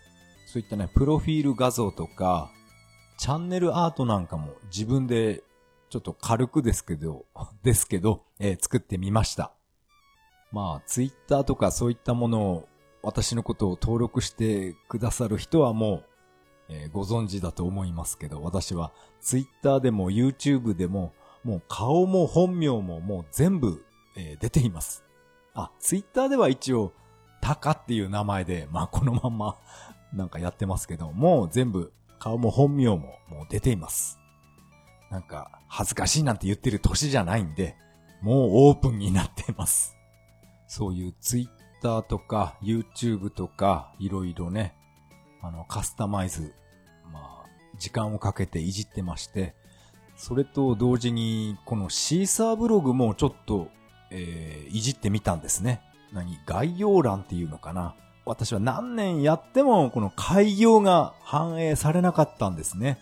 [0.48, 2.50] そういったね、プロフィール画像とか、
[3.20, 5.44] チャンネルアートなんかも自分で
[5.90, 7.26] ちょっと軽くですけど、
[7.64, 9.54] ですけど、えー、作ってみました。
[10.52, 12.68] まあ、Twitter とかそういったものを
[13.04, 16.06] 私のことを登録してくださる人はもう、
[16.70, 23.86] えー、ご存知だと思いますけど、私は Twitter でも YouTube でも、もう顔も本名ももう全部
[24.18, 25.04] えー、出ています。
[25.54, 26.92] あ、ツイッターでは一応、
[27.40, 29.58] タカっていう名前で、まあこのまんま
[30.12, 34.20] なんかやってますけど、もう全部、顔も本名ももう出ています。
[35.10, 37.76] なんか、恥ずかしいなんて言ってる年じゃないんで、
[38.22, 39.96] もうオープンになってます。
[40.68, 44.76] そういうツイッターとか YouTube とかいろいろね、
[45.42, 46.54] あの、カスタマイズ、
[47.12, 47.46] まあ、
[47.78, 49.56] 時間をかけていじってまして、
[50.16, 53.70] それと同時に、このシーサーブログもちょっと
[54.10, 55.82] えー、いじってみたんですね。
[56.14, 63.00] 何概要欄っていうのかな私は何年やってもこの開業が反映されなかったんですね。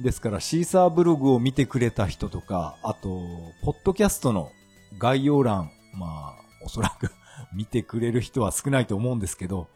[0.00, 3.20] ですからシーサーブログを見てくれた人とか、あと、
[3.62, 4.50] ポッドキャストの
[4.98, 7.10] 概要欄、まあ、おそらく
[7.52, 9.68] 見てくれる人は少ないと思うんですけど、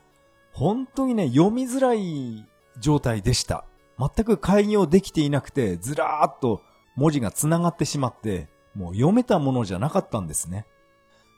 [0.52, 2.46] 本当にね、読みづらい
[2.78, 3.64] 状態でした。
[3.98, 6.62] 全く開業できていなくて、ずらーっと
[6.96, 10.66] 文字が繋がってしまって、もう読めたものじゃなかったんですね。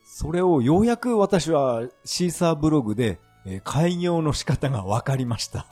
[0.05, 5.67] それをようやく私はシーサーブログで、えー、開業の仕方が分かりました。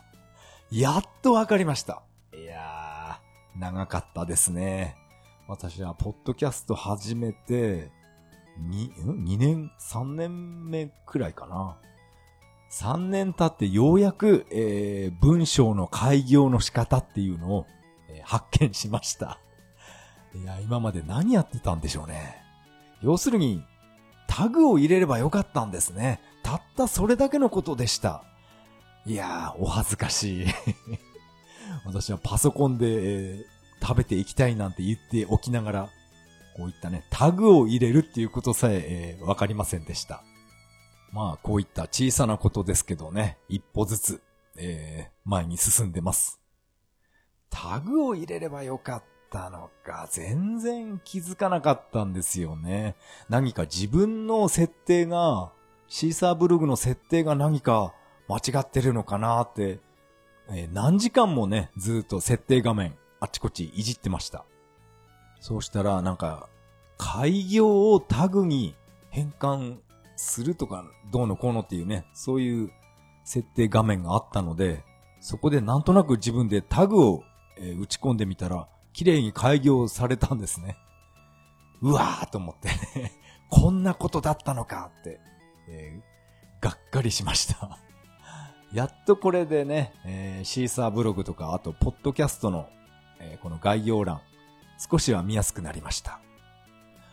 [0.70, 2.02] やっと分かりました。
[2.34, 2.65] いや、
[3.58, 4.96] 長かったですね。
[5.48, 7.90] 私はポッドキャスト始めて、
[8.60, 8.92] 2、
[9.24, 11.76] 2年 ?3 年目くらいかな。
[12.70, 17.66] 3年経ってようやく、えー、文章の開業の仕方っていうのを、
[18.10, 19.38] えー、発見しました。
[20.34, 22.42] いや、今まで何やってたんでしょうね。
[23.02, 23.64] 要するに、
[24.26, 26.20] タグを入れればよかったんですね。
[26.42, 28.24] たったそれだけのことでした。
[29.06, 30.46] いやー、お恥ずかしい。
[31.84, 35.88] 私はパソコンで、えー、食べていきたいなんて言っておきながら、
[36.56, 40.22] こういったね、タグを入れるっていうことさええー、わかりませんでした。
[41.12, 44.22] まあ、こういった小さなことですけどね、一歩ずつ、
[44.56, 46.40] えー、前に進んでます。
[47.50, 49.16] タグを入れればよかった。
[49.50, 52.96] のか、全然気づかなかったんですよね。
[53.28, 55.52] 何か自分の設定が、
[55.88, 57.94] シーサーブログの設定が何か
[58.28, 59.80] 間違ってるのかなって、
[60.50, 64.44] えー、何時間もね、ずっと設定画面、あちこちいじってました。
[65.40, 66.48] そうしたら、なんか、
[66.98, 68.74] 開業をタグに
[69.10, 69.78] 変換
[70.16, 72.70] するとか、どうのこうのっていうね、そういう
[73.24, 74.84] 設定画面があったので、
[75.20, 77.22] そこでなんとなく自分でタグを、
[77.58, 80.76] えー、打ち込んでみたら、綺麗に開業されたんですね。
[81.82, 83.12] うわーと思ってね
[83.50, 85.20] こんなことだったのかって、
[85.68, 87.78] えー、がっかりしました
[88.72, 92.68] やっとこれでね、えー、シーサーブログとか、あと、ポッドキャストの、
[93.20, 94.20] えー、この概要欄、
[94.90, 96.20] 少しは見やすくなりました。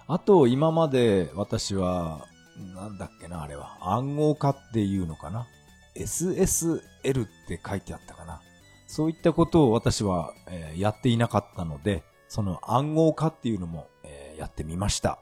[0.07, 2.27] あと、今まで私は、
[2.75, 3.77] なんだっけな、あれは。
[3.81, 5.47] 暗号化っていうのかな
[5.95, 6.79] ?SSL
[7.25, 8.41] って書いてあったかな？
[8.87, 15.19] そういったことを私は、えー、やっていなかったので、その暗号化っていうのも、えー、やってみました。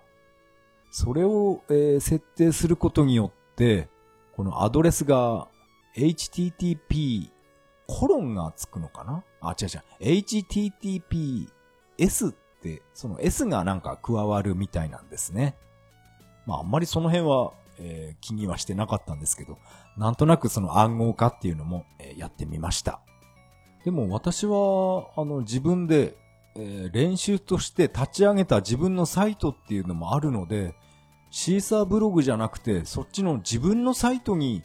[0.91, 3.88] それを、えー、設定することによって、
[4.36, 5.47] このアドレスが
[5.95, 7.29] http
[7.87, 9.23] コロンがつくのかな？
[9.41, 10.19] あ、違う違う。
[10.19, 11.49] https
[12.29, 15.55] って、その S がなんか加わるみたいなんですね。
[16.45, 19.57] まああんまりその辺は、えー、気にはしてなかったんですけど、
[19.97, 23.01] なんとなくその暗号化っていうのも、えー、やってみました。
[23.83, 26.15] でも私は、あの、自分で、
[26.55, 30.75] えー、練習として立ち上げた自分のサイトっていうのもあるので、
[31.31, 34.63] シーサーブログじゃなくて、そっちの自分のサイトに、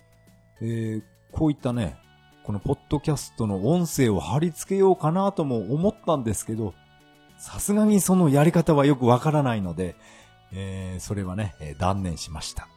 [0.60, 1.02] えー、
[1.37, 1.99] こういったね、
[2.45, 6.72] このポッドキャストの音声を貼り付けようかなとも思ったんですけど、
[7.37, 9.97] さすがにそのやり方はよくわからないので、
[10.55, 12.68] えー、それはね、え、断念しました。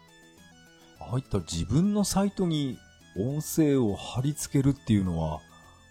[0.99, 2.77] ああいった自分のサイトに
[3.17, 5.39] 音声を貼り付けるっていうのは、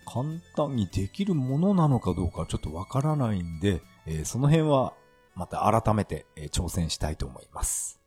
[0.04, 4.92] 簡単にできるものなのかどうかちょっとわからないんで、えー、その辺は
[5.34, 7.98] また改めて、え、挑戦したいと思います。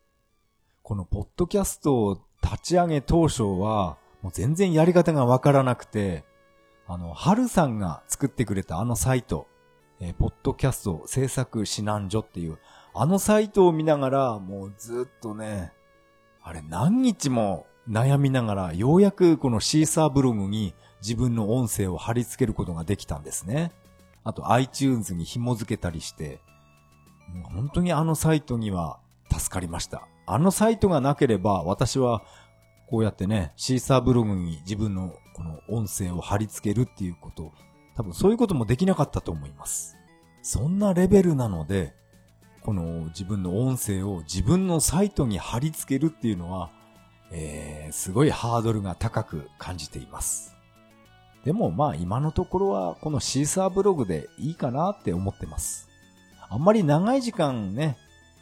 [0.82, 6.24] このポッドキャストを立ち上げ当初は、もう全然やり方がわからなくて、
[6.86, 9.48] あの、春さんが作ってくれたあのサイト、
[10.00, 12.58] えー、ポッドキャスト制作指南所っていう、
[12.94, 15.72] あのサイトを見ながら、もうずっとね、
[16.42, 23.72] あれ何日も悩みながら、ようやくこのシーサーブログに自分の音声を貼り付けることができたんですね。
[24.24, 26.40] あと iTunes に紐付けたりして、
[27.54, 28.98] 本当にあのサイトには
[29.30, 30.06] 助かりました。
[30.26, 32.22] あのサイトがなければ私は
[32.92, 37.50] こうやってね、シーサーブログに自分のこの音声を貼り付けるっていうこと、
[37.96, 39.96] 多分そういうこともできなかったと思います。
[40.42, 41.94] そんなレベルなので、
[42.60, 46.68] この自分の音声を自分のサイトに貼り付けるっていうのは、
[47.30, 50.54] えー、すごいハードルが高く感じています。
[51.46, 55.88] でもまあ今のところはこのシーサーブログでいいかなって思ってます。
[56.50, 57.96] あんまり長い時間ね、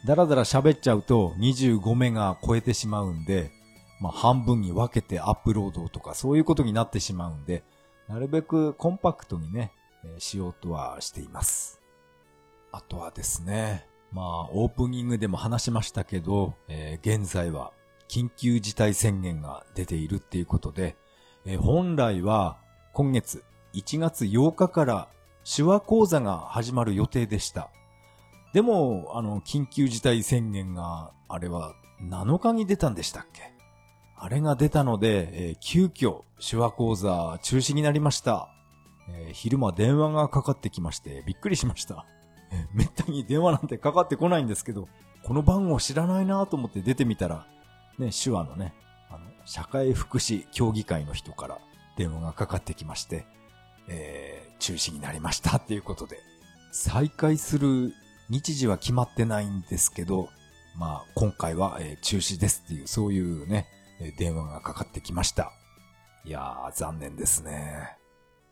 [0.05, 3.60] だらだら喋っちゃうと25メガ超えてしまうんで、
[4.01, 7.63] まあ半分に分けてアップロードとかそういうことになってしまうんで、
[8.09, 9.71] なるべくコンパクトにね
[10.03, 11.79] え、しようとはしています。
[12.71, 17.71] あとはですね、まあオープニングでも話しましたけど、えー、現在は
[18.09, 20.97] 緊急事態宣言が出ているっていうことで、
[21.45, 22.57] えー、本来は
[22.93, 23.43] 今月
[23.73, 25.07] 1月8日から
[25.43, 27.69] 手話講座が始まる予定でした。
[28.53, 33.60] でも、あの、緊急事態宣言が、あれは7日に出たんでしたっけ？
[34.23, 38.49] あれが出たので、えー、急遽手話講座中止になりました。
[39.09, 42.05] えー、昼間電話がかかってきましてびっくりしました。
[42.51, 44.87] え、めったに電話なんてかかってこないんですけど、
[45.23, 47.47] この番号知らないなと思って出てみたら、
[47.97, 48.75] ね、手話のね、
[49.09, 51.57] あの、社会福祉協議会の人から
[51.97, 53.25] 電話がかかってきまして、
[53.87, 56.19] えー、中止になりましたっていうことで、
[56.71, 57.91] 再開する
[58.29, 60.29] 日時は決まってないんですけど、
[60.77, 63.65] まあ、今回は、えー、中止ですっていう、そういうね、
[64.09, 65.51] 電話がかかってきました。
[66.25, 67.97] いやー、残念ですね。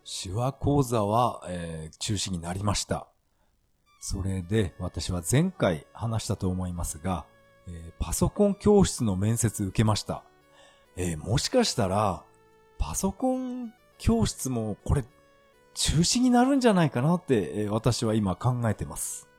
[0.03, 3.07] 手話講座は、えー、中止になりました。
[3.99, 7.25] それで、私は前回話したと思いますが、
[7.67, 10.23] えー、パソコン教室の面接受けました。
[10.95, 12.23] えー、もしかしたら、
[12.77, 15.03] パソコン教室もこれ、
[15.73, 19.29] 中止になるんじゃないかなって、えー、私は今考えてます。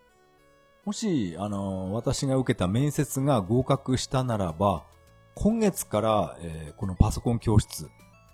[0.84, 4.84] もし、あの私が受けた面接が合格したならば、
[5.34, 7.88] 今月から、えこのパソコン教室、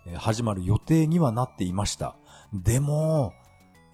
[0.07, 2.17] え始まる予定にはなっていました。
[2.53, 3.33] でも、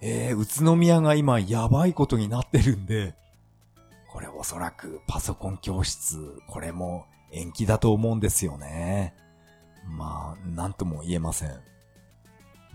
[0.01, 3.15] えー、宇都宮が今やばいことになってるんで、
[4.09, 9.15] これおそらくパソコン教室、これも延期だと思うんですよね。
[9.85, 11.59] まあ、なんとも言えません。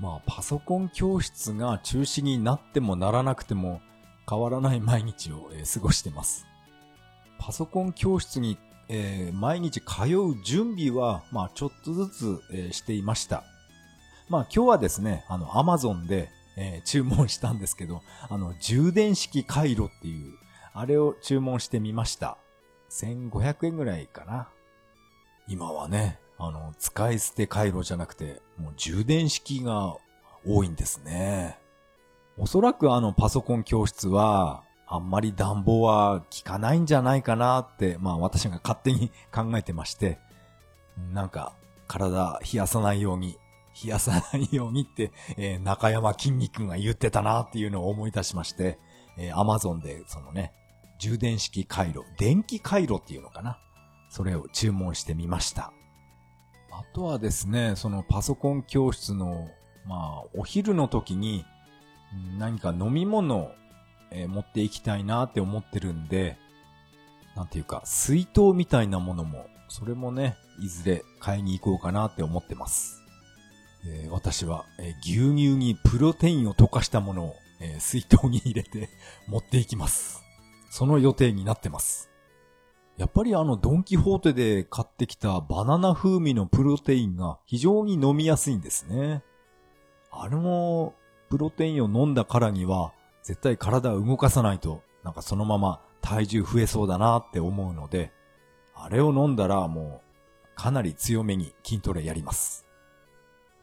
[0.01, 3.81] まあ、パソコン教室が中止になってもならなくても
[4.29, 6.47] 変わらない毎日を、え、過ごしてます。
[7.39, 8.59] パソコン教室に、
[8.89, 13.45] えー、毎日通う準備は、まあ、ちょっとずつ、えー、していました。
[14.28, 16.30] まあ、今日はですね、あの、アマゾンで、
[16.61, 20.34] え注文したんですけど、あの、充電式回路っていう、
[20.74, 22.36] あれを注文してみました。
[22.91, 24.49] 1500円ぐらいかな。
[25.47, 29.97] 今はね、あの、使い捨て回路じゃなくて、もう充電式が
[30.45, 31.59] 多いんですね。
[32.36, 40.18] おそらくあのパソコン教室は、あんまり暖房は効かないんじゃないかなって、まあ私が勝手に考えてまして、
[41.12, 41.53] なんか
[41.86, 43.36] 体冷やさないように、
[43.84, 48.78] 冷やさないようにって、えー、中山筋肉が言ってたなっていうのを思い出しまして、
[49.18, 50.53] えー、Amazon でそのね、
[50.99, 53.59] 充電式回路、電気回路っていうのかな。
[54.11, 55.72] それを注文してみました。
[56.70, 59.49] あとはですね、そのパソコン教室の、
[59.86, 61.45] まあ、お昼の時に
[62.39, 63.53] 何か飲み物、
[64.11, 66.38] えー、持っていきたいなって思ってるんで、
[67.36, 73.02] なんていうか、水筒みたいなものも、それもね、いずれ買いに行こうかなって思ってます。
[73.86, 78.88] えー、私は、えー、牛乳にプロテインを溶かしたものを、えー、水筒に入れて
[79.28, 80.22] 持っていきます。
[80.70, 82.11] その予定になってます。
[82.96, 89.22] やっぱりあのドンキホーテで買ってきたバナナ風味のプロテインが非常に飲みやすいんですね。
[90.11, 90.94] あの
[91.28, 92.92] プロテインを飲んだからには
[93.29, 98.11] 絶対体を動かさないとなんかそのまま体重増えそうだなって思うので、
[98.74, 102.64] あれを飲んだらもうかなり強めに筋トレやります。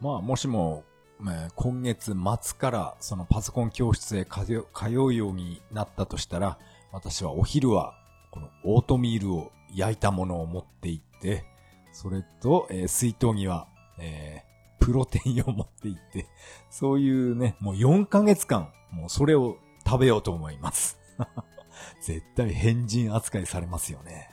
[0.00, 0.84] まあ、もしも、
[1.28, 4.52] え今月末からそのパソコン教室へ通
[5.00, 6.60] うようになったとしたら、
[6.92, 7.94] 私はお昼は
[8.30, 11.44] このオートミールを焼いたものを持って行って、
[11.90, 13.66] それと、え水筒には、
[13.98, 14.44] え
[14.78, 16.28] プロテインを持って行って、
[16.70, 19.56] そういうね、もう4ヶ月間、もうそれを
[19.86, 20.98] 食べようと思います。
[22.02, 24.30] 絶対変人扱いされますよね。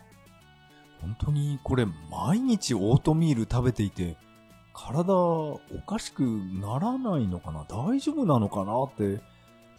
[1.01, 4.17] 本当にこれ毎日オートミール食べていて、
[4.73, 7.65] 体おかしくならないのかな？
[7.69, 8.83] 大丈夫なのかな？
[8.83, 9.21] って、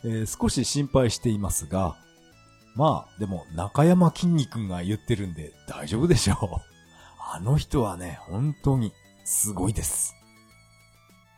[0.04, 1.96] えー少し心配していますが、
[2.76, 6.38] まあ、でも中山きんに君が言ってるんで大丈夫でしょう。
[7.32, 8.92] あの人はね、本当に
[9.24, 10.14] すごいです。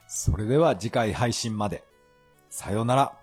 [0.08, 1.84] それでは次回配信まで。
[2.48, 3.18] さようなら。